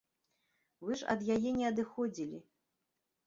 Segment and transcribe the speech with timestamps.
[0.87, 2.39] Вы ж ад яе не адыходзілі.